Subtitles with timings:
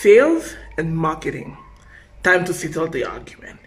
[0.00, 1.56] Sales and marketing.
[2.22, 3.58] Time to settle the argument.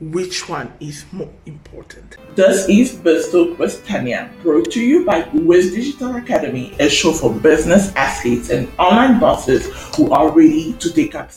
[0.00, 2.16] Which one is more important?
[2.34, 7.94] This is with Tanya, brought to you by Wiz Digital Academy, a show for business
[7.94, 11.30] athletes and online bosses who are ready to take up.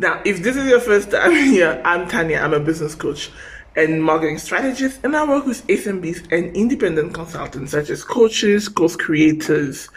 [0.00, 2.38] Now, if this is your first time here, I'm Tanya.
[2.38, 3.30] I'm a business coach
[3.76, 8.96] and marketing strategist, and I work with SMBs and independent consultants such as coaches, course
[8.96, 9.88] creators,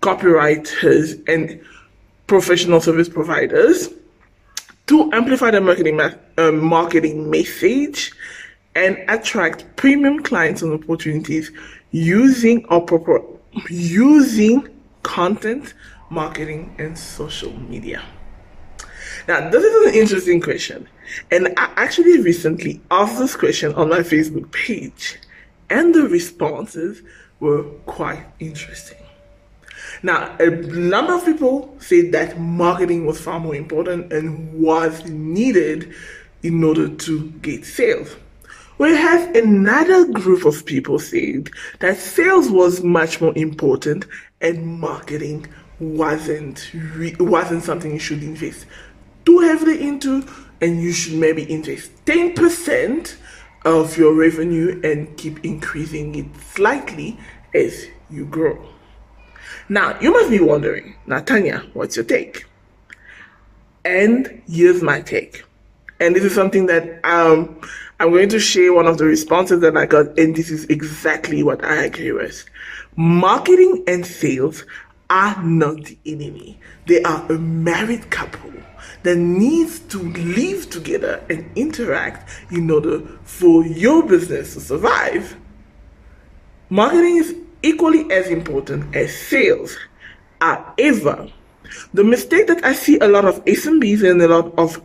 [0.00, 1.60] copywriters, and
[2.26, 3.90] professional service providers
[4.86, 8.12] to amplify the marketing uh, marketing message
[8.74, 11.50] and attract premium clients and opportunities
[11.90, 13.22] using or proper
[13.68, 14.68] using
[15.02, 15.74] content
[16.10, 18.02] marketing and social media.
[19.28, 20.88] Now, this is an interesting question,
[21.30, 25.18] and I actually recently asked this question on my Facebook page,
[25.70, 27.02] and the responses
[27.40, 29.03] were quite interesting.
[30.04, 35.94] Now, a number of people said that marketing was far more important and was needed
[36.42, 38.14] in order to get sales.
[38.76, 41.48] Whereas another group of people said
[41.80, 44.04] that sales was much more important
[44.42, 45.46] and marketing
[45.80, 48.66] wasn't re- wasn't something you should invest
[49.24, 50.22] too heavily into
[50.60, 53.16] and you should maybe invest 10%
[53.64, 57.18] of your revenue and keep increasing it slightly
[57.54, 58.73] as you grow.
[59.68, 62.44] Now, you must be wondering, Natanya, what's your take?
[63.84, 65.44] And here's my take.
[66.00, 67.60] And this is something that um,
[68.00, 71.42] I'm going to share one of the responses that I got, and this is exactly
[71.42, 72.44] what I agree with.
[72.96, 74.64] Marketing and sales
[75.10, 76.58] are not the enemy.
[76.86, 78.52] They are a married couple
[79.02, 85.36] that needs to live together and interact in order for your business to survive.
[86.70, 89.76] Marketing is equally as important as sales.
[90.40, 91.28] However,
[91.94, 94.80] the mistake that I see a lot of SMBs and a lot of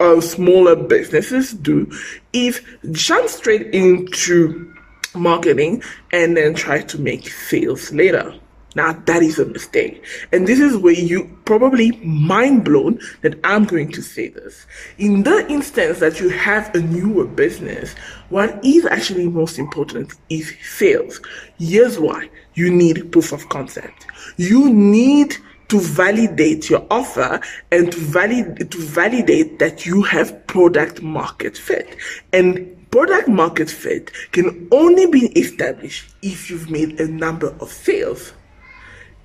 [0.00, 1.90] uh, smaller businesses do
[2.32, 4.74] is jump straight into
[5.14, 8.34] marketing and then try to make sales later.
[8.78, 10.04] Now that is a mistake.
[10.30, 14.66] And this is where you probably mind blown that I'm going to say this.
[14.98, 17.94] In the instance that you have a newer business,
[18.28, 21.20] what is actually most important is sales.
[21.58, 22.30] Here's why.
[22.54, 24.06] You need proof of concept.
[24.36, 25.36] You need
[25.70, 27.40] to validate your offer
[27.72, 31.96] and to validate, to validate that you have product market fit.
[32.32, 38.34] And product market fit can only be established if you've made a number of sales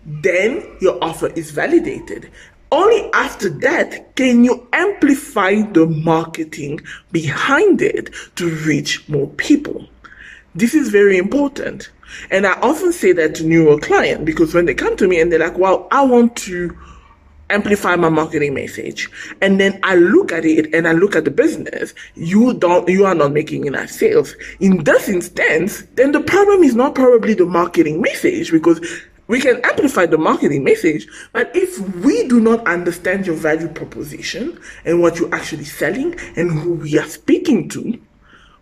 [0.06, 2.30] then your offer is validated.
[2.72, 6.82] Only after that can you amplify the marketing
[7.12, 9.88] behind it to reach more people.
[10.56, 11.92] This is very important.
[12.32, 15.32] And I often say that to newer clients because when they come to me and
[15.32, 16.76] they're like, well, I want to
[17.50, 19.10] amplify my marketing message.
[19.42, 21.94] And then I look at it and I look at the business.
[22.16, 24.36] You don't, you are not making enough sales.
[24.60, 28.80] In this instance, then the problem is not probably the marketing message because
[29.28, 34.60] we can amplify the marketing message, but if we do not understand your value proposition
[34.86, 38.00] and what you're actually selling and who we are speaking to,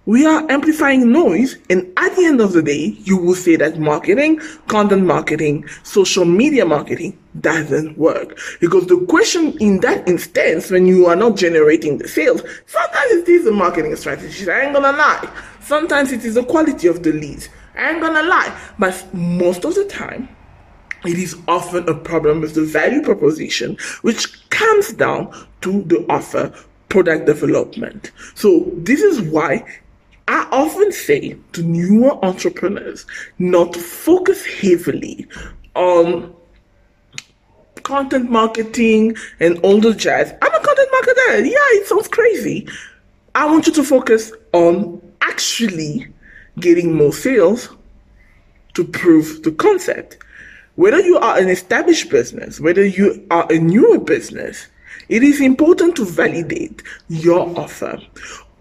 [0.05, 1.57] we are amplifying noise.
[1.69, 6.25] And at the end of the day, you will say that marketing, content marketing, social
[6.25, 8.39] media marketing doesn't work.
[8.59, 13.29] Because the question in that instance, when you are not generating the sales, sometimes it
[13.29, 14.49] is a marketing strategy.
[14.49, 15.29] I ain't gonna lie.
[15.61, 17.49] Sometimes it is the quality of the leads.
[17.75, 18.59] I ain't gonna lie.
[18.79, 20.29] But most of the time,
[21.05, 26.53] it is often a problem with the value proposition, which comes down to the offer
[26.89, 28.11] product development.
[28.35, 29.65] So this is why
[30.27, 33.05] I often say to newer entrepreneurs
[33.39, 35.27] not to focus heavily
[35.75, 36.35] on
[37.83, 40.33] content marketing and all the jazz.
[40.41, 41.45] I'm a content marketer.
[41.45, 42.67] Yeah, it sounds crazy.
[43.33, 46.07] I want you to focus on actually
[46.59, 47.69] getting more sales
[48.73, 50.17] to prove the concept.
[50.75, 54.67] Whether you are an established business, whether you are a newer business,
[55.09, 57.99] it is important to validate your offer.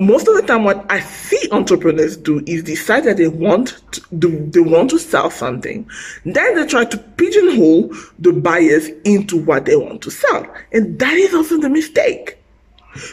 [0.01, 4.29] Most of the time, what I see entrepreneurs do is decide that they want to,
[4.51, 5.89] they want to sell something.
[6.25, 10.47] Then they try to pigeonhole the buyers into what they want to sell.
[10.73, 12.39] And that is often the mistake.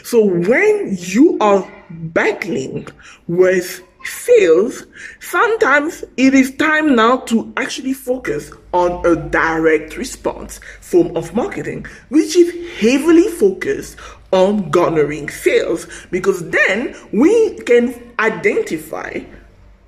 [0.02, 2.88] So when you are battling
[3.28, 4.86] with fails,
[5.20, 11.86] sometimes it is time now to actually focus on a direct response form of marketing,
[12.08, 13.96] which is heavily focused
[14.32, 19.20] on garnering sales because then we can identify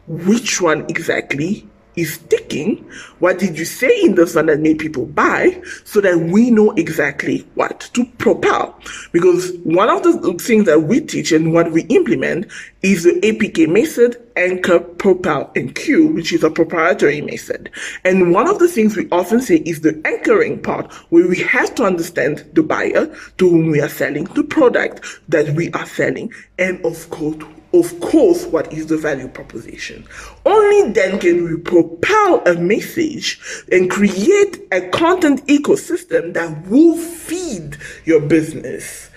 [0.07, 1.69] which one exactly
[2.01, 2.77] is sticking?
[3.19, 5.63] What did you say in the one that made people buy?
[5.85, 8.79] So that we know exactly what to propel.
[9.13, 12.51] Because one of the things that we teach and what we implement
[12.83, 17.71] is the APK method, anchor, propel, and cue, which is a proprietary method.
[18.05, 21.75] And one of the things we often say is the anchoring part, where we have
[21.75, 26.33] to understand the buyer to whom we are selling, the product that we are selling,
[26.59, 27.37] and of course,
[27.73, 30.07] of course, what is the value proposition?
[30.45, 33.41] Only then can we propel a message
[33.71, 39.11] and create a content ecosystem that will feed your business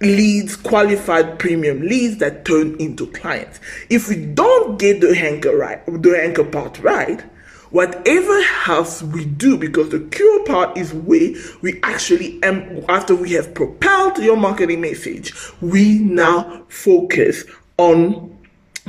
[0.00, 3.60] leads, qualified premium leads that turn into clients.
[3.88, 7.24] If we don't get the anchor right, the anchor part right,
[7.70, 11.32] whatever else we do, because the cure part is where
[11.62, 17.44] we actually, am, after we have propelled your marketing message, we now focus
[17.78, 18.36] on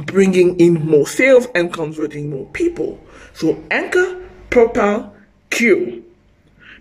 [0.06, 3.00] bringing in more sales and converting more people.
[3.34, 5.14] So anchor, propel,
[5.50, 6.04] cue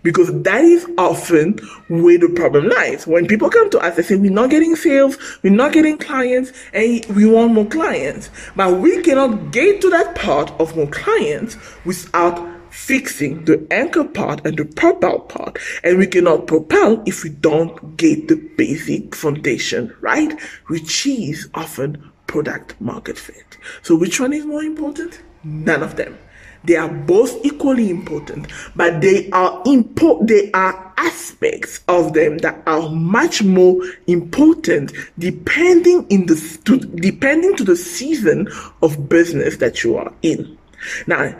[0.06, 1.58] because that is often
[1.88, 3.08] where the problem lies.
[3.08, 6.52] When people come to us, they say, We're not getting sales, we're not getting clients,
[6.72, 8.30] and we want more clients.
[8.54, 12.38] But we cannot get to that part of more clients without
[12.70, 15.58] fixing the anchor part and the propel part.
[15.82, 22.12] And we cannot propel if we don't get the basic foundation right, which is often
[22.28, 23.58] product market fit.
[23.82, 25.20] So, which one is more important?
[25.42, 26.16] None of them.
[26.64, 32.62] They are both equally important, but they are impo- they are aspects of them that
[32.66, 38.48] are much more important depending in the to, depending to the season
[38.82, 40.58] of business that you are in.
[41.06, 41.34] Now,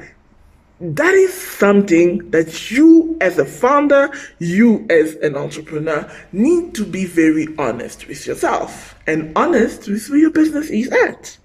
[0.80, 7.06] that is something that you as a founder, you as an entrepreneur need to be
[7.06, 11.38] very honest with yourself and honest with where your business is at.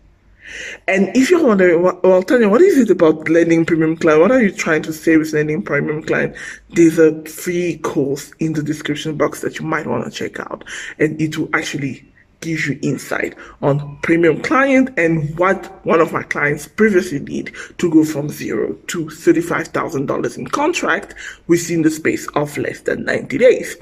[0.88, 4.22] And if you're wondering, well, Tanya, what is it about landing premium client?
[4.22, 6.36] What are you trying to say with landing premium client?
[6.70, 10.64] There's a free course in the description box that you might want to check out,
[11.00, 12.06] and it will actually
[12.42, 17.90] give you insight on premium client and what one of my clients previously did to
[17.90, 21.14] go from zero to $35,000 in contract
[21.48, 23.78] within the space of less than 90 days.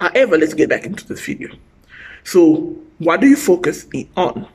[0.00, 1.54] However, let's get back into this video.
[2.24, 3.86] So, what do you focus
[4.16, 4.46] on?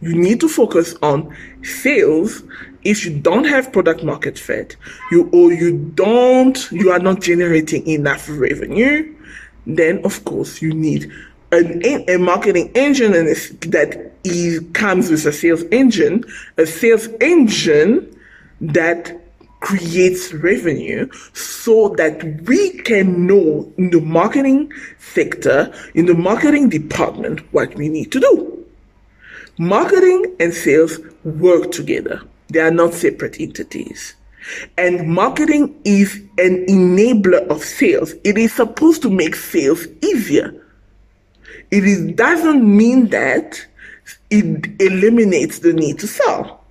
[0.00, 2.42] You need to focus on sales.
[2.84, 4.76] If you don't have product market fit
[5.10, 9.12] you or you don't you are not generating enough revenue
[9.66, 11.10] then of course you need
[11.52, 16.24] an, a marketing engine and that is, comes with a sales engine
[16.58, 18.16] a sales engine
[18.60, 19.20] that
[19.60, 27.40] creates revenue so that we can know in the marketing sector in the marketing department
[27.52, 28.65] what we need to do
[29.58, 32.22] Marketing and sales work together.
[32.48, 34.14] They are not separate entities.
[34.76, 38.14] And marketing is an enabler of sales.
[38.22, 40.62] It is supposed to make sales easier.
[41.70, 43.66] It is, doesn't mean that
[44.30, 46.64] it eliminates the need to sell.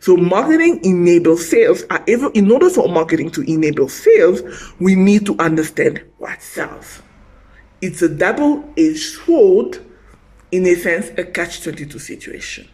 [0.00, 1.84] So marketing enables sales.
[1.90, 4.40] Uh, However, in order for marketing to enable sales,
[4.78, 7.02] we need to understand what sells.
[7.82, 9.85] It's a double-edged sword
[10.52, 12.68] in a sense, a catch 22 situation.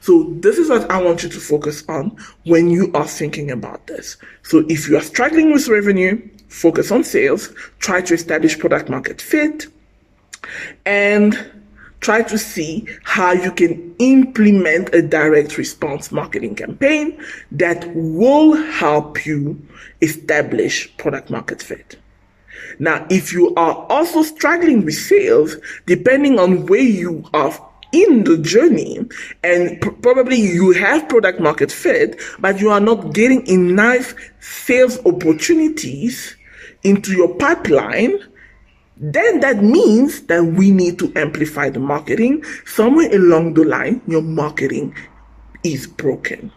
[0.00, 3.86] So, this is what I want you to focus on when you are thinking about
[3.88, 4.16] this.
[4.42, 9.20] So, if you are struggling with revenue, focus on sales, try to establish product market
[9.20, 9.66] fit,
[10.86, 11.50] and
[12.00, 19.26] try to see how you can implement a direct response marketing campaign that will help
[19.26, 19.60] you
[20.00, 21.96] establish product market fit.
[22.78, 27.52] Now, if you are also struggling with sales, depending on where you are
[27.92, 29.00] in the journey
[29.42, 34.98] and pr- probably you have product market fit, but you are not getting enough sales
[35.06, 36.36] opportunities
[36.82, 38.18] into your pipeline,
[38.96, 42.44] then that means that we need to amplify the marketing.
[42.66, 44.94] Somewhere along the line, your marketing
[45.64, 46.52] is broken.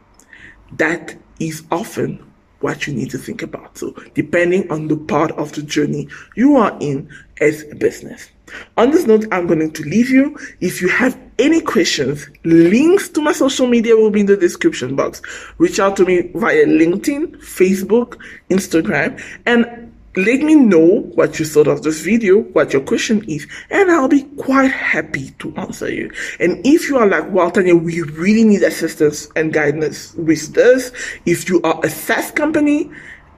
[0.74, 2.31] That is often
[2.62, 3.78] what you need to think about.
[3.78, 8.30] So, depending on the part of the journey you are in as a business.
[8.78, 10.38] On this note, I'm going to leave you.
[10.60, 14.96] If you have any questions, links to my social media will be in the description
[14.96, 15.22] box.
[15.58, 18.18] Reach out to me via LinkedIn, Facebook,
[18.50, 23.48] Instagram, and let me know what you thought of this video, what your question is,
[23.70, 26.12] and I'll be quite happy to answer you.
[26.40, 30.92] And if you are like, well, Tanya, we really need assistance and guidance with this,
[31.26, 32.92] if you are a SaaS company,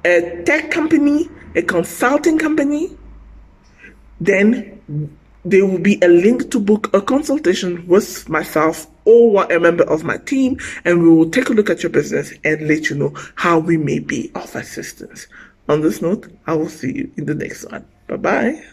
[0.04, 2.98] a tech company, a consulting company,
[4.20, 4.80] then
[5.46, 10.04] there will be a link to book a consultation with myself or a member of
[10.04, 13.14] my team, and we will take a look at your business and let you know
[13.36, 15.28] how we may be of assistance.
[15.70, 17.86] On this note, I will see you in the next one.
[18.08, 18.64] Bye bye.